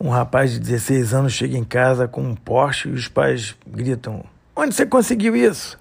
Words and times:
Um 0.00 0.10
rapaz 0.10 0.52
de 0.52 0.60
16 0.60 1.12
anos 1.12 1.32
chega 1.32 1.58
em 1.58 1.64
casa 1.64 2.06
com 2.06 2.22
um 2.22 2.36
Porsche 2.36 2.88
e 2.88 2.92
os 2.92 3.08
pais 3.08 3.56
gritam: 3.66 4.24
Onde 4.54 4.72
você 4.72 4.86
conseguiu 4.86 5.34
isso? 5.34 5.76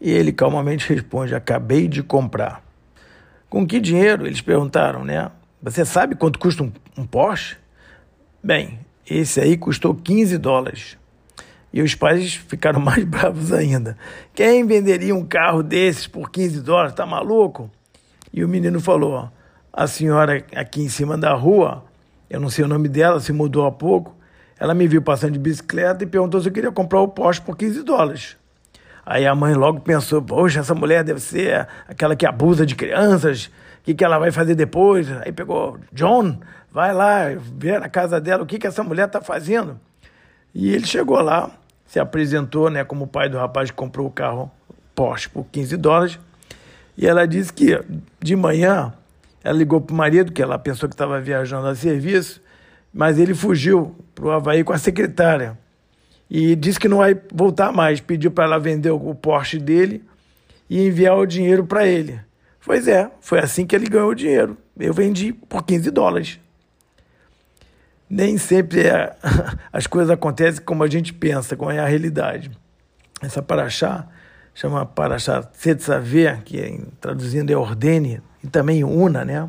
E 0.00 0.10
ele 0.10 0.32
calmamente 0.32 0.88
responde: 0.88 1.34
Acabei 1.34 1.86
de 1.86 2.02
comprar. 2.02 2.62
Com 3.50 3.66
que 3.66 3.78
dinheiro? 3.78 4.26
Eles 4.26 4.40
perguntaram, 4.40 5.04
né? 5.04 5.30
Você 5.62 5.84
sabe 5.84 6.14
quanto 6.14 6.38
custa 6.38 6.62
um, 6.62 6.72
um 6.96 7.06
Porsche? 7.06 7.58
Bem, 8.42 8.80
esse 9.08 9.38
aí 9.38 9.58
custou 9.58 9.94
15 9.94 10.38
dólares. 10.38 10.96
E 11.70 11.82
os 11.82 11.94
pais 11.94 12.34
ficaram 12.34 12.80
mais 12.80 13.04
bravos 13.04 13.52
ainda. 13.52 13.94
Quem 14.34 14.64
venderia 14.66 15.14
um 15.14 15.26
carro 15.26 15.62
desses 15.62 16.06
por 16.06 16.30
15 16.30 16.62
dólares? 16.62 16.94
Tá 16.94 17.04
maluco? 17.04 17.70
E 18.32 18.42
o 18.42 18.48
menino 18.48 18.80
falou: 18.80 19.30
A 19.70 19.86
senhora 19.86 20.42
aqui 20.56 20.80
em 20.80 20.88
cima 20.88 21.18
da 21.18 21.34
rua, 21.34 21.84
eu 22.30 22.38
não 22.38 22.48
sei 22.48 22.64
o 22.64 22.68
nome 22.68 22.88
dela, 22.88 23.18
se 23.18 23.32
mudou 23.32 23.66
há 23.66 23.72
pouco, 23.72 24.16
ela 24.58 24.72
me 24.72 24.86
viu 24.86 25.02
passando 25.02 25.32
de 25.32 25.38
bicicleta 25.38 26.04
e 26.04 26.06
perguntou 26.06 26.40
se 26.40 26.48
eu 26.48 26.52
queria 26.52 26.70
comprar 26.70 27.00
o 27.00 27.08
Porsche 27.08 27.40
por 27.40 27.56
15 27.56 27.82
dólares. 27.82 28.36
Aí 29.04 29.26
a 29.26 29.34
mãe 29.34 29.54
logo 29.54 29.80
pensou: 29.80 30.22
Poxa, 30.22 30.60
essa 30.60 30.74
mulher 30.74 31.02
deve 31.02 31.18
ser 31.18 31.66
aquela 31.88 32.14
que 32.14 32.24
abusa 32.24 32.64
de 32.64 32.76
crianças, 32.76 33.46
o 33.80 33.82
que, 33.82 33.94
que 33.94 34.04
ela 34.04 34.18
vai 34.18 34.30
fazer 34.30 34.54
depois? 34.54 35.10
Aí 35.22 35.32
pegou: 35.32 35.78
John, 35.92 36.38
vai 36.70 36.92
lá 36.92 37.24
ver 37.56 37.80
na 37.80 37.88
casa 37.88 38.20
dela 38.20 38.42
o 38.42 38.46
que, 38.46 38.58
que 38.58 38.66
essa 38.66 38.84
mulher 38.84 39.06
está 39.06 39.20
fazendo. 39.20 39.80
E 40.54 40.72
ele 40.72 40.86
chegou 40.86 41.20
lá, 41.20 41.50
se 41.86 41.98
apresentou 41.98 42.70
né, 42.70 42.84
como 42.84 43.06
pai 43.06 43.28
do 43.28 43.38
rapaz 43.38 43.70
que 43.70 43.76
comprou 43.76 44.06
o 44.06 44.10
carro 44.10 44.50
Porsche 44.94 45.28
por 45.28 45.44
15 45.50 45.76
dólares. 45.76 46.18
E 46.96 47.06
ela 47.06 47.26
disse 47.26 47.52
que 47.52 47.82
de 48.20 48.36
manhã 48.36 48.92
ela 49.42 49.56
ligou 49.56 49.80
para 49.80 49.94
o 49.94 49.96
marido, 49.96 50.32
que 50.32 50.42
ela 50.42 50.58
pensou 50.58 50.88
que 50.88 50.94
estava 50.94 51.20
viajando 51.20 51.66
a 51.66 51.74
serviço, 51.74 52.40
mas 52.92 53.18
ele 53.18 53.34
fugiu 53.34 53.94
para 54.14 54.24
o 54.24 54.30
Havaí 54.30 54.64
com 54.64 54.72
a 54.72 54.78
secretária. 54.78 55.58
E 56.28 56.54
disse 56.54 56.78
que 56.78 56.88
não 56.88 56.98
vai 56.98 57.18
voltar 57.32 57.72
mais. 57.72 58.00
Pediu 58.00 58.30
para 58.30 58.44
ela 58.44 58.58
vender 58.58 58.90
o 58.90 59.14
Porsche 59.14 59.58
dele 59.58 60.04
e 60.68 60.86
enviar 60.86 61.16
o 61.16 61.26
dinheiro 61.26 61.64
para 61.64 61.86
ele. 61.86 62.20
Pois 62.64 62.86
é, 62.86 63.10
foi 63.20 63.40
assim 63.40 63.66
que 63.66 63.74
ele 63.74 63.88
ganhou 63.88 64.10
o 64.10 64.14
dinheiro. 64.14 64.56
Eu 64.78 64.94
vendi 64.94 65.32
por 65.32 65.64
15 65.64 65.90
dólares 65.90 66.38
nem 68.10 68.36
sempre 68.36 68.80
é, 68.80 69.14
as 69.72 69.86
coisas 69.86 70.10
acontecem 70.10 70.64
como 70.64 70.82
a 70.82 70.88
gente 70.88 71.14
pensa, 71.14 71.56
como 71.56 71.70
é 71.70 71.78
a 71.78 71.86
realidade. 71.86 72.50
Essa 73.22 73.40
paraxá 73.40 74.08
chama 74.54 74.84
paraxá 74.84 75.42
Tzetzavé, 75.42 76.40
que 76.44 76.58
é, 76.60 76.78
traduzindo 77.00 77.50
é 77.50 77.56
ordene, 77.56 78.20
e 78.42 78.48
também 78.48 78.84
una, 78.84 79.24
né? 79.24 79.48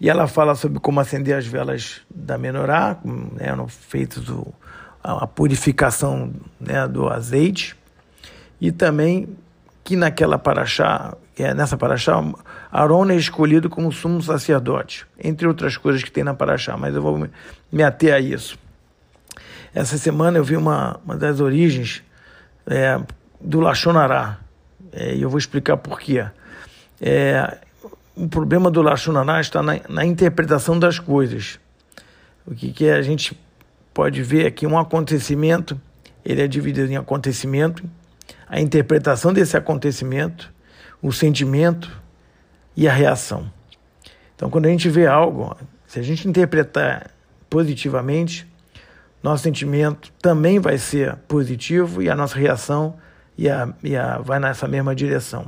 E 0.00 0.10
ela 0.10 0.26
fala 0.26 0.54
sobre 0.54 0.80
como 0.80 0.98
acender 1.00 1.36
as 1.36 1.46
velas 1.46 2.00
da 2.12 2.36
menorá, 2.36 2.98
né, 3.04 3.54
no 3.54 3.68
feito 3.68 4.20
do, 4.20 4.52
a 5.02 5.26
purificação 5.26 6.32
né, 6.60 6.88
do 6.88 7.08
azeite, 7.08 7.76
e 8.60 8.72
também 8.72 9.36
que 9.84 9.96
naquela 9.96 10.38
paraxá, 10.38 11.16
é, 11.36 11.52
nessa 11.54 11.76
paraxá, 11.76 12.20
Aaron 12.70 13.10
é 13.10 13.16
escolhido 13.16 13.68
como 13.68 13.92
sumo 13.92 14.22
sacerdote, 14.22 15.06
entre 15.18 15.46
outras 15.46 15.76
coisas 15.76 16.02
que 16.02 16.10
tem 16.10 16.24
na 16.24 16.34
paraxá, 16.34 16.76
mas 16.76 16.94
eu 16.94 17.02
vou 17.02 17.28
me 17.70 17.82
ater 17.82 18.14
a 18.14 18.20
isso. 18.20 18.58
Essa 19.74 19.96
semana 19.96 20.38
eu 20.38 20.44
vi 20.44 20.56
uma, 20.56 21.00
uma 21.04 21.16
das 21.16 21.40
origens 21.40 22.02
é, 22.66 23.00
do 23.42 23.60
Lachonará, 23.60 24.38
é, 24.92 25.14
e 25.14 25.22
eu 25.22 25.30
vou 25.30 25.38
explicar 25.38 25.76
por 25.76 26.00
quê. 26.00 26.24
É, 27.00 27.58
o 28.14 28.28
problema 28.28 28.70
do 28.70 28.82
Lachonará 28.82 29.40
está 29.40 29.62
na, 29.62 29.80
na 29.88 30.04
interpretação 30.04 30.78
das 30.78 30.98
coisas. 30.98 31.58
O 32.46 32.54
que, 32.54 32.72
que 32.72 32.88
a 32.88 33.02
gente 33.02 33.38
pode 33.92 34.22
ver 34.22 34.46
é 34.46 34.50
que 34.50 34.66
um 34.66 34.78
acontecimento 34.78 35.80
ele 36.24 36.42
é 36.42 36.46
dividido 36.46 36.90
em 36.90 36.96
acontecimento 36.96 37.82
a 38.48 38.60
interpretação 38.60 39.32
desse 39.32 39.56
acontecimento, 39.56 40.52
o 41.00 41.10
sentimento 41.12 41.90
e 42.76 42.86
a 42.86 42.92
reação. 42.92 43.50
Então, 44.36 44.50
quando 44.50 44.66
a 44.66 44.68
gente 44.68 44.88
vê 44.88 45.06
algo, 45.06 45.56
se 45.86 45.98
a 45.98 46.02
gente 46.02 46.28
interpretar 46.28 47.10
positivamente, 47.48 48.46
nosso 49.22 49.44
sentimento 49.44 50.12
também 50.20 50.58
vai 50.58 50.78
ser 50.78 51.16
positivo 51.28 52.02
e 52.02 52.10
a 52.10 52.14
nossa 52.14 52.36
reação 52.36 52.96
ia, 53.36 53.72
ia, 53.82 54.18
vai 54.18 54.38
nessa 54.38 54.66
mesma 54.68 54.94
direção. 54.94 55.46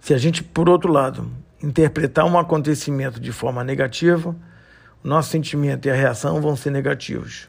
Se 0.00 0.14
a 0.14 0.18
gente, 0.18 0.42
por 0.42 0.68
outro 0.68 0.92
lado, 0.92 1.30
interpretar 1.62 2.24
um 2.24 2.38
acontecimento 2.38 3.20
de 3.20 3.32
forma 3.32 3.64
negativa, 3.64 4.34
o 5.04 5.08
nosso 5.08 5.30
sentimento 5.30 5.86
e 5.86 5.90
a 5.90 5.94
reação 5.94 6.40
vão 6.40 6.56
ser 6.56 6.70
negativos. 6.70 7.48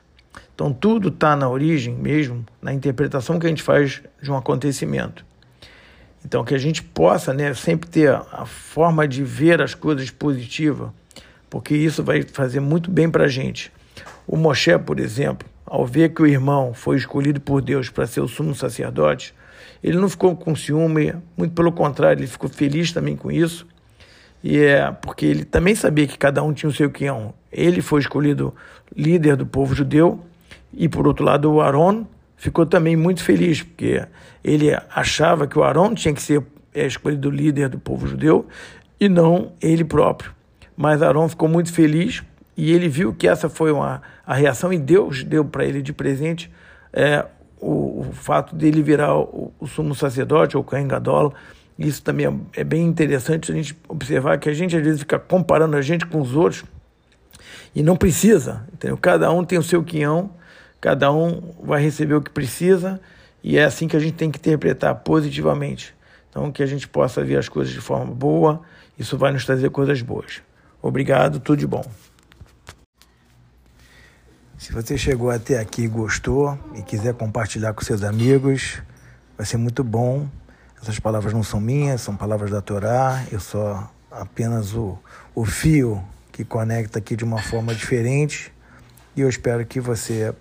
Então 0.53 0.73
tudo 0.73 1.07
está 1.07 1.35
na 1.35 1.49
origem 1.49 1.95
mesmo, 1.95 2.45
na 2.61 2.73
interpretação 2.73 3.39
que 3.39 3.45
a 3.45 3.49
gente 3.49 3.63
faz 3.63 4.01
de 4.21 4.31
um 4.31 4.35
acontecimento. 4.35 5.25
Então 6.25 6.43
que 6.43 6.53
a 6.53 6.57
gente 6.57 6.83
possa 6.83 7.33
né, 7.33 7.53
sempre 7.53 7.89
ter 7.89 8.09
a 8.13 8.45
forma 8.45 9.07
de 9.07 9.23
ver 9.23 9.61
as 9.61 9.73
coisas 9.73 10.09
positiva, 10.09 10.93
porque 11.49 11.75
isso 11.75 12.03
vai 12.03 12.23
fazer 12.23 12.59
muito 12.59 12.91
bem 12.91 13.09
para 13.09 13.25
a 13.25 13.27
gente. 13.29 13.71
O 14.27 14.35
Moshe, 14.35 14.77
por 14.79 14.99
exemplo, 14.99 15.47
ao 15.69 15.85
ver 15.85 16.09
que 16.09 16.21
o 16.21 16.27
irmão 16.27 16.73
foi 16.73 16.97
escolhido 16.97 17.39
por 17.39 17.61
Deus 17.61 17.89
para 17.89 18.07
ser 18.07 18.21
o 18.21 18.27
sumo 18.27 18.53
sacerdote, 18.55 19.33
ele 19.83 19.97
não 19.97 20.09
ficou 20.09 20.35
com 20.35 20.55
ciúme, 20.55 21.13
muito 21.37 21.53
pelo 21.53 21.71
contrário, 21.71 22.19
ele 22.19 22.27
ficou 22.27 22.49
feliz 22.49 22.91
também 22.91 23.15
com 23.15 23.31
isso. 23.31 23.65
E 24.43 24.57
é 24.57 24.91
porque 24.91 25.25
ele 25.25 25.45
também 25.45 25.75
sabia 25.75 26.07
que 26.07 26.17
cada 26.17 26.41
um 26.43 26.53
tinha 26.53 26.69
o 26.69 26.73
seu 26.73 26.89
quião. 26.89 27.33
Ele 27.51 27.81
foi 27.81 28.01
escolhido 28.01 28.53
líder 28.95 29.35
do 29.35 29.45
povo 29.45 29.73
judeu 29.73 30.19
e 30.73 30.87
por 30.87 31.07
outro 31.07 31.25
lado, 31.25 31.51
o 31.51 31.61
Aaron 31.61 32.05
ficou 32.35 32.65
também 32.65 32.95
muito 32.95 33.23
feliz, 33.23 33.61
porque 33.61 34.05
ele 34.43 34.69
achava 34.93 35.47
que 35.47 35.57
o 35.57 35.63
Aaron 35.63 35.93
tinha 35.93 36.13
que 36.13 36.21
ser 36.21 36.43
é, 36.73 36.85
escolhido 36.85 37.29
líder 37.29 37.69
do 37.69 37.79
povo 37.79 38.07
judeu 38.07 38.47
e 38.99 39.09
não 39.09 39.51
ele 39.61 39.83
próprio. 39.83 40.31
Mas 40.75 41.01
Aaron 41.01 41.27
ficou 41.27 41.49
muito 41.49 41.73
feliz 41.73 42.23
e 42.59 42.71
ele 42.71 42.87
viu 42.87 43.13
que 43.13 43.27
essa 43.27 43.49
foi 43.49 43.71
uma, 43.71 44.01
a 44.25 44.33
reação 44.33 44.71
e 44.73 44.77
Deus 44.77 45.23
deu 45.23 45.45
para 45.45 45.65
ele 45.65 45.81
de 45.81 45.93
presente 45.93 46.51
é, 46.91 47.25
o, 47.59 48.01
o, 48.01 48.09
fato 48.13 48.55
dele 48.55 48.81
virar 48.81 49.15
o, 49.15 49.53
o 49.59 49.67
sumo 49.67 49.93
sacerdote, 49.93 50.57
ou 50.57 50.63
Kohen 50.63 50.87
Gadol. 50.87 51.33
Isso 51.77 52.01
também 52.01 52.25
é, 52.25 52.61
é 52.61 52.63
bem 52.63 52.85
interessante 52.85 53.51
a 53.51 53.55
gente 53.55 53.77
observar 53.87 54.37
que 54.37 54.49
a 54.49 54.53
gente 54.53 54.75
às 54.75 54.83
vezes 54.83 54.99
fica 54.99 55.19
comparando 55.19 55.77
a 55.77 55.81
gente 55.81 56.05
com 56.05 56.21
os 56.21 56.35
outros 56.35 56.63
e 57.75 57.83
não 57.83 57.95
precisa, 57.95 58.67
entendeu? 58.73 58.97
Cada 58.97 59.31
um 59.31 59.43
tem 59.43 59.57
o 59.57 59.63
seu 59.63 59.83
quinhão 59.83 60.31
cada 60.81 61.11
um 61.11 61.53
vai 61.61 61.81
receber 61.81 62.15
o 62.15 62.21
que 62.21 62.31
precisa 62.31 62.99
e 63.43 63.57
é 63.57 63.63
assim 63.63 63.87
que 63.87 63.95
a 63.95 63.99
gente 63.99 64.13
tem 64.13 64.31
que 64.31 64.37
interpretar 64.37 64.95
positivamente. 64.95 65.95
Então, 66.29 66.51
que 66.51 66.61
a 66.61 66.65
gente 66.65 66.87
possa 66.87 67.23
ver 67.23 67.37
as 67.37 67.49
coisas 67.49 67.73
de 67.73 67.81
forma 67.81 68.13
boa, 68.13 68.61
isso 68.97 69.17
vai 69.17 69.31
nos 69.31 69.45
trazer 69.45 69.69
coisas 69.71 70.01
boas. 70.01 70.41
Obrigado, 70.81 71.39
tudo 71.39 71.59
de 71.59 71.67
bom. 71.67 71.83
Se 74.59 74.73
você 74.73 74.97
chegou 74.97 75.31
até 75.31 75.57
aqui 75.57 75.83
e 75.83 75.87
gostou 75.87 76.59
e 76.75 76.81
quiser 76.81 77.13
compartilhar 77.13 77.71
com 77.73 77.81
seus 77.81 78.03
amigos, 78.03 78.81
vai 79.37 79.45
ser 79.45 79.55
muito 79.55 79.85
bom. 79.85 80.27
Essas 80.81 80.99
palavras 80.99 81.31
não 81.31 81.41
são 81.41 81.61
minhas, 81.61 82.01
são 82.01 82.13
palavras 82.13 82.51
da 82.51 82.61
Torá. 82.61 83.23
Eu 83.31 83.39
sou 83.39 83.81
apenas 84.11 84.73
o, 84.73 84.99
o 85.33 85.45
fio 85.45 86.03
que 86.29 86.43
conecta 86.43 86.99
aqui 86.99 87.15
de 87.15 87.23
uma 87.23 87.41
forma 87.41 87.73
diferente. 87.73 88.53
E 89.15 89.21
eu 89.21 89.29
espero 89.29 89.65
que 89.65 89.79
você 89.79 90.35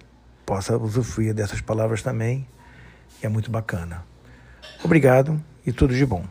possa 0.45 0.77
usufruir 0.77 1.33
dessas 1.33 1.61
palavras 1.61 2.03
também. 2.03 2.45
É 3.23 3.29
muito 3.29 3.53
bacana. 3.53 4.05
Obrigado 4.83 5.41
e 5.65 5.71
tudo 5.73 5.95
de 5.95 6.05
bom. 6.05 6.25